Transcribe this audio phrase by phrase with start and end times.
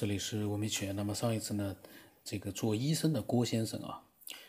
[0.00, 0.96] 这里是文明起源。
[0.96, 1.76] 那么上一次呢，
[2.24, 4.02] 这个做医生的郭先生啊，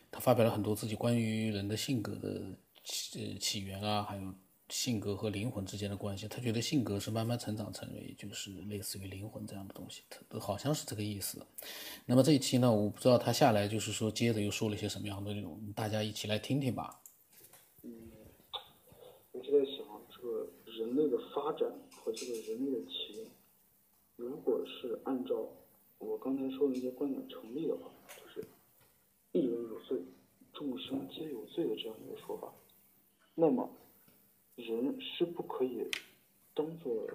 [0.10, 2.42] 他发表了很多自己关于人的性格的
[2.86, 4.34] 起起源啊，还有
[4.70, 6.26] 性格和灵魂之间的关系。
[6.26, 11.46] 他觉得性格是慢慢成长成为就是类似于灵魂这样的东西，他好像是这个意思。
[12.06, 17.02] 那么这一期呢，我不知道他下来就是说接着又说了些什么样的内容，大家一起来听听吧。
[17.84, 17.92] 嗯，
[19.34, 23.11] 我就在想这个人类的发展和这个人类的起。
[24.22, 25.50] 如果是按照
[25.98, 28.48] 我刚才说的那些观点成立的话，就是
[29.34, 30.00] “一人有罪，
[30.54, 32.54] 众生皆有罪”的这样一个说法，
[33.34, 33.68] 那么
[34.56, 35.90] 人是不可以
[36.54, 37.10] 当做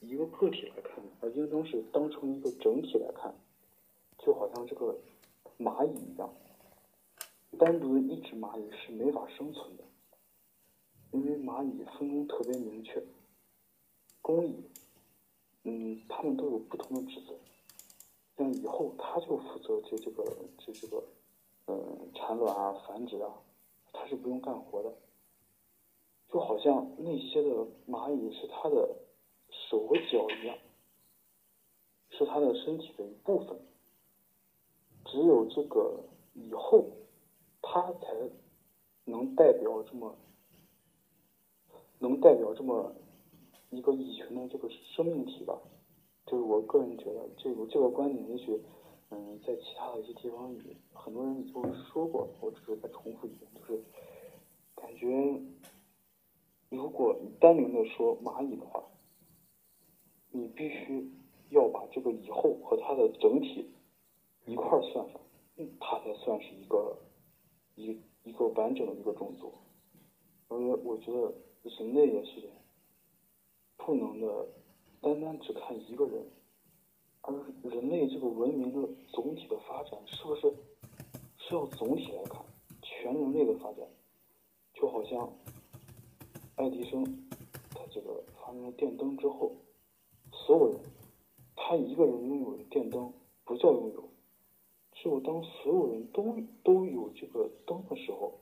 [0.00, 3.34] 一个个体来看的，而应当是当成一个整体来看，
[4.18, 4.96] 就好像这个
[5.58, 6.32] 蚂蚁一样，
[7.58, 9.82] 单独的一只蚂蚁是没法生存的，
[11.10, 13.02] 因为蚂蚁分工特别明确，
[14.20, 14.54] 工蚁。
[15.64, 17.34] 嗯，他们都有不同的职责。
[18.36, 20.24] 像以后，他就负责就这个
[20.58, 21.04] 就这个，
[21.66, 23.32] 嗯，产卵啊、繁殖啊，
[23.92, 24.92] 他是不用干活的。
[26.32, 28.96] 就好像那些的蚂蚁是他的
[29.50, 30.58] 手和脚一样，
[32.10, 33.56] 是他的身体的一部分。
[35.04, 36.00] 只有这个
[36.32, 36.86] 以后，
[37.60, 38.30] 他才
[39.04, 40.16] 能代表这么，
[41.98, 42.92] 能代表这么。
[43.72, 45.58] 一个蚁群的这个生命体吧，
[46.26, 48.60] 就是我个人觉得这个这个观点，也许
[49.08, 53.82] 嗯，在其他的一些地方，也很多人已经说过，我只是再重复一遍，就是
[54.74, 55.40] 感觉
[56.68, 58.84] 如果你单纯的说蚂蚁的话，
[60.30, 61.10] 你必须
[61.48, 63.70] 要把这个蚁后和它的整体
[64.44, 65.20] 一块儿算上，
[65.80, 66.98] 它才算是一个
[67.74, 69.50] 一一个完整的一个种族。
[70.48, 72.56] 而我觉得人类也是这样。
[73.84, 74.46] 不能的，
[75.00, 76.24] 单单只看一个人，
[77.22, 80.54] 而人类这个文明的总体的发展，是不是
[81.36, 82.40] 是要总体来看
[82.80, 83.84] 全人类的发展？
[84.72, 85.32] 就好像
[86.54, 87.04] 爱迪生
[87.70, 89.50] 他这个发明了电灯之后，
[90.30, 90.80] 所有人
[91.56, 93.12] 他一个人拥有的电灯
[93.44, 94.08] 不叫拥有，
[94.92, 98.38] 只有当所有人都都有这个灯的时候，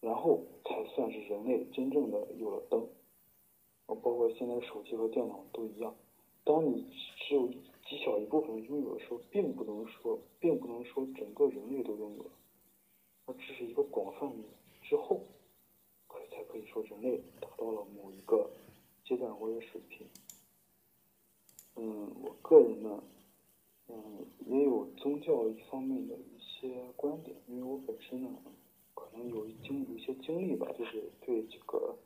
[0.00, 2.84] 然后才算是人类真正的有了灯。
[3.94, 5.94] 包括现在手机和电脑都一样，
[6.44, 6.86] 当你
[7.18, 12.30] 只有极小一部分拥有的时候，并不能说，并不能说整个人类都拥有了，
[13.26, 14.32] 而这是一个广泛
[14.82, 15.20] 之后，
[16.08, 18.50] 可才可以说人类达到了某一个
[19.04, 20.06] 阶段或者水平。
[21.76, 23.02] 嗯，我个人呢，
[23.88, 28.28] 嗯，也有宗教一方面的一些观点，因为我本身呢，
[28.94, 31.96] 可能有经有一些经历吧，就是对这个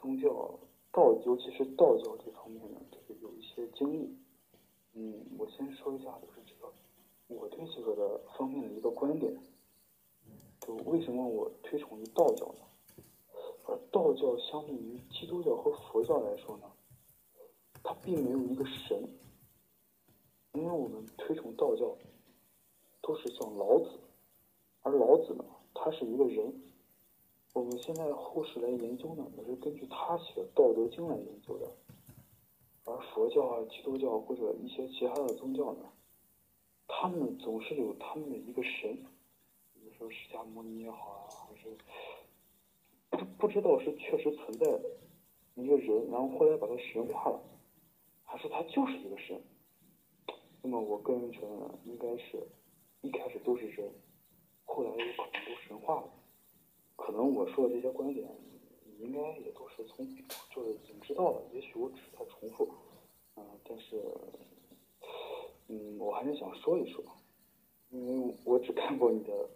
[0.00, 0.58] 宗教。
[0.92, 4.14] 道，尤其是道教这方面呢，就是有一些经历。
[4.92, 6.70] 嗯，我先说一下，就是这个
[7.28, 9.34] 我对这个的方面的一个观点。
[10.60, 13.02] 就为什么我推崇于道教呢？
[13.64, 16.70] 而道教相对于基督教和佛教来说呢，
[17.82, 19.02] 它并没有一个神。
[20.52, 21.96] 因为我们推崇道教，
[23.00, 23.98] 都是像老子，
[24.82, 26.52] 而老子呢，他是一个人。
[27.52, 31.70] 我们现在后世来研究呢，也是根据他写的《道德经》来研究的。
[32.84, 35.92] 而佛教啊、基督教或者一些其他的宗教呢，
[36.88, 38.96] 他们总是有他们的一个神，
[39.74, 41.76] 比如说释迦牟尼也好啊，还是
[43.10, 44.66] 不不知道是确实存在
[45.54, 47.40] 一个人，然后后来把他神化了，
[48.24, 49.40] 还是他就是一个神。
[50.62, 52.42] 那么我个人觉得呢，应该是
[53.02, 53.92] 一开始都是人，
[54.64, 56.10] 后来有可能都神化了。
[57.12, 58.26] 可能我说的这些观点，
[58.86, 60.06] 你应该也都是从
[60.48, 61.42] 就是已经知道了。
[61.52, 62.66] 也许我只是在重复，
[63.36, 64.02] 嗯，但是，
[65.68, 67.04] 嗯，我还是想说一说，
[67.90, 69.46] 因为我只看过你的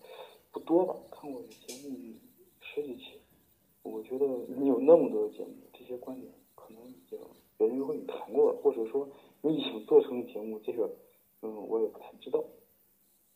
[0.53, 1.97] 不多吧，看过你节目
[2.61, 3.19] 十几期，
[3.83, 7.19] 我觉得你有那么多的节目，这些观点可能已经
[7.57, 9.09] 别人和你谈过了，或者说
[9.41, 10.95] 你已经做成节目，这个，
[11.41, 12.45] 嗯，我也不太知道。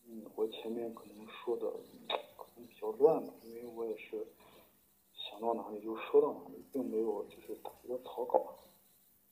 [0.06, 1.72] 嗯，我前面可能说的。
[2.66, 4.26] 比较乱嘛，因为我也是
[5.14, 8.56] 想到哪里就说到哪里，并没有就是打一个草稿。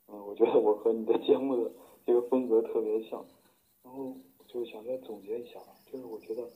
[0.07, 1.71] 嗯，我觉得我和你的节目的
[2.07, 3.25] 这个风格特别像，
[3.83, 4.17] 然后
[4.47, 5.61] 就想再总结一下，
[5.91, 6.49] 就是我觉得，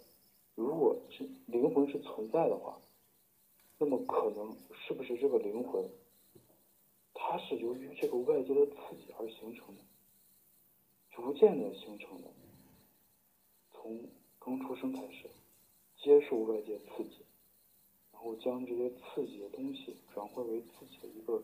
[0.55, 2.81] 如果是灵魂是存在的话，
[3.79, 5.85] 那么可能是不是这个灵魂，
[7.13, 9.83] 它是由于这个外界的刺激而形成的，
[11.11, 12.29] 逐渐的形成的，
[13.71, 14.01] 从
[14.39, 15.29] 刚出生开始。
[16.03, 17.25] 接受外界刺激，
[18.13, 21.41] 然后将这些刺激的东西转化为自己的一个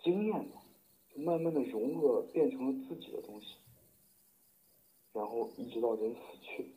[0.00, 0.62] 经验吧，
[1.08, 3.56] 就慢慢的融合变成了自己的东西。
[5.14, 6.72] 然后一直到人死去。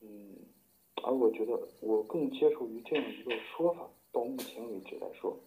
[0.00, 0.36] 嗯，
[1.02, 3.88] 而我觉得我更接受于这样一个说法。
[4.12, 5.38] 到目前为止来说，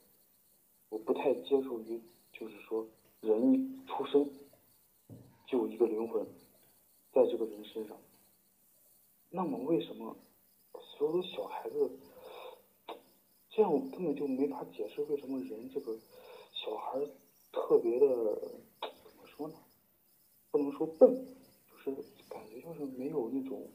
[0.89, 2.01] 我不太接受于
[2.31, 2.87] 就是说
[3.21, 4.27] 人一出生
[5.45, 6.25] 就一个灵魂
[7.11, 7.97] 在这个人身上。
[9.35, 10.15] 那么为什么
[10.79, 11.89] 所有的小孩子
[13.49, 15.97] 这样我根本就没法解释为什么人这个
[16.51, 16.99] 小孩
[17.51, 18.05] 特别的
[18.79, 19.55] 怎么说呢？
[20.51, 21.25] 不能说笨，
[21.67, 21.91] 就是
[22.29, 23.71] 感觉就是没有那种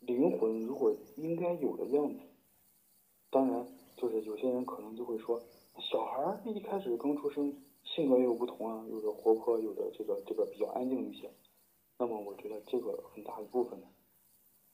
[0.00, 2.18] 灵魂，如果应该有的样子。
[3.30, 3.64] 当然，
[3.96, 5.40] 就是有些人可能就会说，
[5.78, 11.30] 小孩一开始刚出生，性格也有不同啊，有的活泼，有的这个这个比较安静一些。
[12.00, 13.86] 那么，我觉得这个很大一部分呢，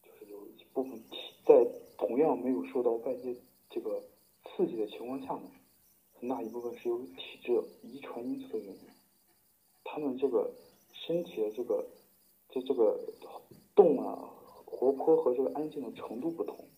[0.02, 1.16] 就是有一部分体
[1.46, 1.64] 在
[1.96, 3.34] 同样没有受到外界
[3.70, 4.02] 这个
[4.44, 5.50] 刺激的情况下呢，
[6.12, 8.80] 很大一部分是由体质遗传因素的原因。
[9.84, 10.52] 他们这个
[10.92, 11.86] 身体的这个
[12.50, 13.00] 这这个
[13.74, 14.30] 动啊，
[14.66, 16.68] 活泼和这个安静的程度不同。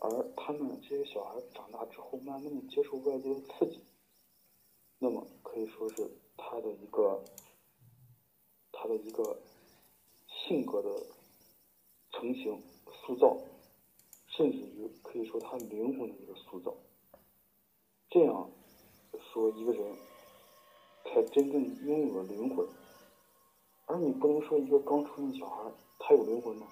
[0.00, 3.80] 而他们这些小孩长大之后，慢慢的接受外界的刺激，
[4.98, 7.22] 那么可以说是他的一个，
[8.72, 9.38] 他的一个
[10.52, 10.90] 性格的
[12.10, 12.60] 成型、
[12.92, 13.38] 塑造，
[14.26, 16.74] 甚至于可以说他灵魂的一个塑造。
[18.10, 18.50] 这样
[19.32, 19.96] 说，一个人
[21.04, 22.68] 才真正拥有了灵魂。
[23.86, 26.66] 而你不能说一个刚出生的小孩他有灵魂吗？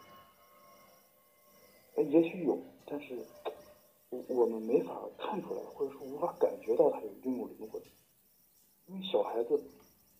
[1.96, 2.58] 哎，也许有。
[2.84, 3.24] 但是，
[4.10, 7.80] 我我们没法看出来，或者说无法感觉到他有拥有灵魂，
[8.88, 9.58] 因为小孩子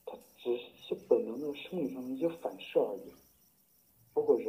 [0.06, 3.12] 他只是些本能的生理上的一些反射而已。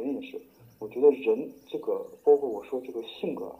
[0.02, 0.42] 人也是，
[0.80, 3.54] 我觉得人这个，包括我说这个性格，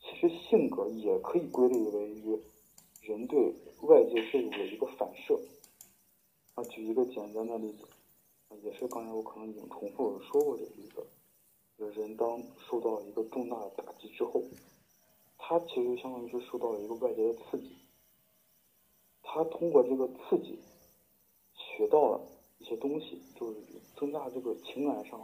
[0.00, 2.38] 其实性格也可以归类为于
[3.02, 3.52] 人对
[3.82, 5.38] 外界事物的一个反射。
[6.54, 7.84] 啊，举一个简单的例子，
[8.48, 11.04] 啊也是刚才我可能已经重复说过这个例子。
[11.94, 14.42] 人当受到一个重大的打击之后，
[15.36, 17.76] 他其实相当于是受到了一个外界的刺激，
[19.22, 20.58] 他通过这个刺激
[21.54, 22.20] 学到了
[22.58, 23.60] 一些东西，就是
[23.94, 25.20] 增加这个情感上、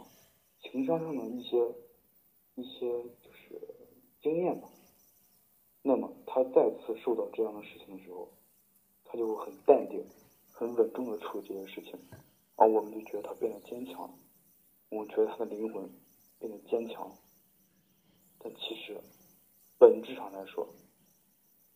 [0.63, 1.57] 情商上的一些
[2.55, 3.61] 一些就是
[4.21, 4.67] 经验吧。
[5.81, 8.29] 那么他再次受到这样的事情的时候，
[9.05, 10.03] 他就会很淡定、
[10.51, 11.99] 很稳重的处理这件事情，
[12.55, 14.13] 而我们就觉得他变得坚强了，
[14.89, 15.89] 我觉得他的灵魂。
[16.39, 17.09] 变得坚强，
[18.37, 18.99] 但其实
[19.77, 20.67] 本质上来说，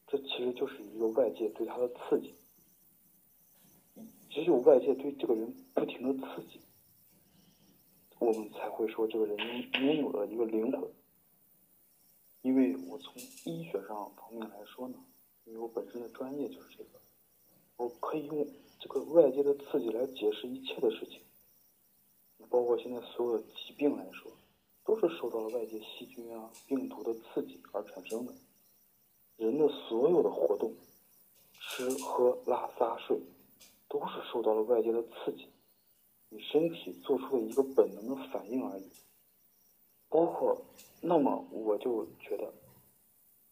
[0.07, 2.35] 这其实就是一个外界对他的刺激。
[4.29, 6.59] 只有外界对这个人不停的刺激，
[8.19, 9.37] 我们才会说这个人
[9.73, 10.89] 拥有了一个灵魂。
[12.41, 13.13] 因为我从
[13.45, 14.97] 医学上方面来说呢，
[15.45, 16.99] 因为我本身的专业就是这个，
[17.77, 18.47] 我可以用
[18.79, 21.21] 这个外界的刺激来解释一切的事情，
[22.49, 24.31] 包括现在所有的疾病来说。
[24.87, 28.33] 都是受到了外界细菌啊、病毒的刺激而产生的。
[29.35, 30.73] 人的所有的活动，
[31.51, 33.19] 吃喝拉撒睡，
[33.89, 35.49] 都是受到了外界的刺激，
[36.29, 38.83] 你身体做出的一个本能的反应而已。
[40.09, 40.57] 包括，
[41.01, 42.53] 那么我就觉得，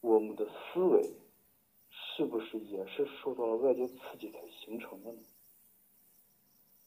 [0.01, 1.10] 我们的思维
[1.89, 5.19] 是不是也是受到了外界刺激才形成的呢？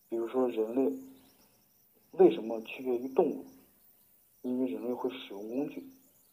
[0.09, 0.93] 比如说，人类
[2.13, 3.45] 为什么区别于动物？
[4.43, 5.85] 因为人类会使用工具，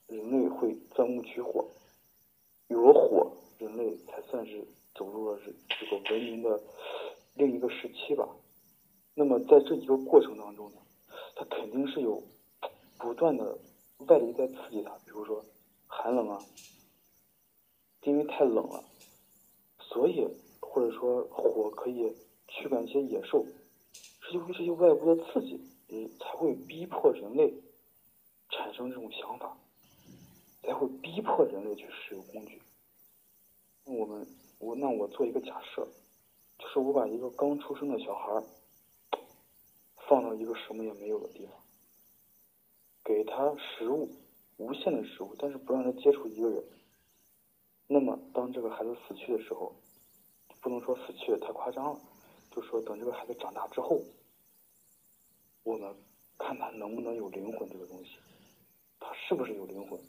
[0.07, 1.67] 人类会钻木取火，
[2.67, 4.63] 有了火，人类才算是
[4.93, 6.61] 走入了这这个文明的
[7.33, 8.29] 另一个时期吧。
[9.15, 10.77] 那么在这一个过程当中呢，
[11.35, 12.21] 它肯定是有
[12.99, 13.57] 不断的
[14.07, 15.43] 外力在刺激它，比如说
[15.87, 16.39] 寒冷啊，
[18.03, 18.83] 因为太冷了，
[19.79, 20.27] 所以
[20.59, 22.13] 或者说火可以
[22.47, 23.45] 驱赶一些野兽，
[24.21, 27.53] 是由于这些外部的刺激，嗯，才会逼迫人类。
[28.51, 29.57] 产生这种想法，
[30.61, 32.61] 才会逼迫人类去使用工具。
[33.85, 34.25] 我们，
[34.59, 35.85] 我那我做一个假设，
[36.59, 38.43] 就是我把一个刚出生的小孩
[40.07, 41.55] 放到一个什么也没有的地方，
[43.03, 44.09] 给他食物，
[44.57, 46.63] 无限的食物，但是不让他接触一个人。
[47.87, 49.73] 那么，当这个孩子死去的时候，
[50.61, 51.99] 不能说死去太夸张了，
[52.51, 54.01] 就说等这个孩子长大之后，
[55.63, 55.95] 我们
[56.37, 58.17] 看他能不能有灵魂这个东西。
[58.99, 59.99] 他是不是有灵魂？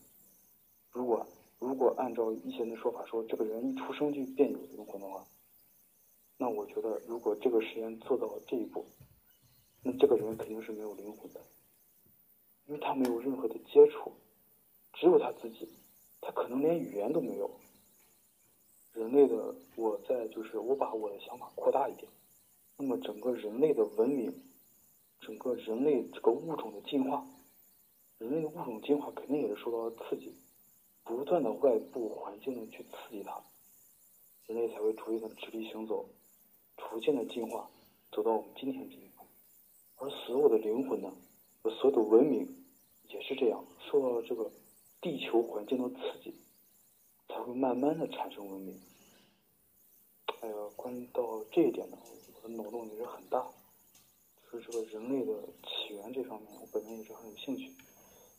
[0.93, 1.27] 如果
[1.59, 5.25] 如果按照一些人的说法说，这个人一出生就便有灵魂的话，
[6.39, 8.87] 那我觉得，如果这个实验做到了这一步，
[9.89, 11.41] 那这个人肯定是没有灵魂的，
[12.67, 14.11] 因为他没有任何的接触，
[14.95, 15.69] 只有他自己，
[16.21, 17.49] 他可能连语言都没有。
[18.95, 22.09] 人类的，我在就是我把我的想法扩大一点，
[22.77, 24.35] 那么整个人类的文明，
[25.21, 27.25] 整个人类这个物种的进化，
[28.19, 30.35] 人类的物种进化肯定也是受到了刺激，
[31.05, 33.41] 不断的外部环境的去刺激它，
[34.49, 36.09] 人类才会逐渐的直立行走，
[36.77, 37.71] 逐渐的进化，
[38.11, 39.16] 走到我们今天这一步。
[39.97, 41.11] 而所有的灵魂呢，
[41.63, 42.65] 和所有的文明
[43.09, 44.51] 也是这样，受到了这个
[45.01, 46.35] 地球环境的刺激，
[47.29, 48.79] 才会慢慢的产生文明。
[50.41, 51.97] 哎呀，关于到这一点呢，
[52.35, 53.47] 我的脑洞也是很大，
[54.53, 57.73] 就是这个人类的起源这方面，我本人也是很有兴趣，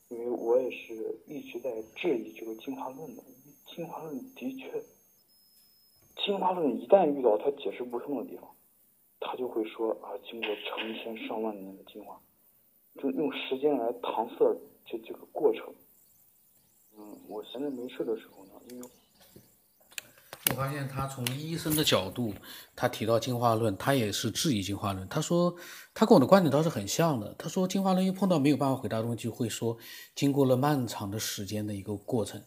[0.10, 3.24] 因为我也是一直在质疑这个进化论的。
[3.66, 4.82] 进化论的确，
[6.16, 8.50] 进化论一旦遇到它解释不通的地方，
[9.28, 12.18] 他就会说啊，经过成千上万年的进化，
[12.96, 15.64] 就用时间来搪塞这这个过程。
[16.98, 18.90] 嗯，我闲着没事的时候呢，因为。
[20.50, 22.34] 我发现他从医生的角度，
[22.74, 25.06] 他提到进化论，他也是质疑进化论。
[25.10, 25.54] 他说，
[25.94, 27.36] 他跟我的观点倒是很像的。
[27.38, 29.78] 他说，进化论一碰到没有办法回答的东西，会说
[30.16, 32.42] 经过了漫长的时间的一个过程，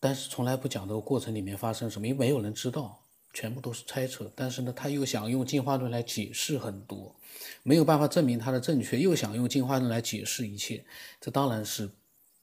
[0.00, 4.30] 但是从来不讲这个过程里面发生什么，因为没有人知道，全部都是猜测。
[4.34, 7.14] 但是呢，他又想用进化论来解释很多，
[7.62, 10.84] 没有办法证明它的正确，又想用进化论来解释一切，
[11.20, 11.90] 这当然是。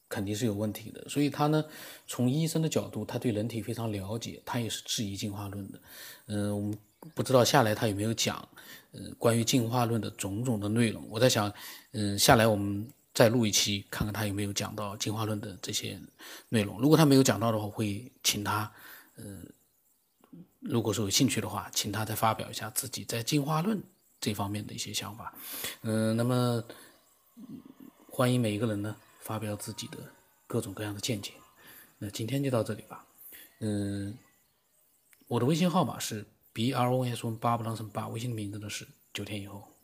[0.07, 1.65] 肯定是有问题的，所以他呢，
[2.05, 5.79] 从医生的角度，他对人体非常了解，他也是质疑进化论的。
[6.27, 6.77] 嗯，我们
[7.15, 8.47] 不知道下来他有没有讲，
[8.91, 11.03] 嗯，关于进化论的种种的内容。
[11.09, 11.51] 我在想，
[11.93, 15.99] 嗯，下来我们再录一期，看看他有没有讲到进化论的这些
[16.49, 16.79] 内容。
[16.79, 18.71] 如果他没有讲到的话，会请他，
[19.17, 19.43] 嗯，
[20.65, 23.81] 如果说有兴趣的话，请他再发表一下自己在进化论
[24.19, 25.33] 这方面的一些想法。
[25.81, 26.63] 嗯，那么
[28.09, 28.95] 欢迎每一个人呢。
[29.21, 29.97] 发表自己的
[30.45, 31.31] 各种各样的见解，
[31.97, 33.03] 那今天就到这里吧。
[33.59, 34.15] 嗯，
[35.27, 39.74] 我的微信号码是 b r o s 八不浪声八，微信的名字呢是九天以后。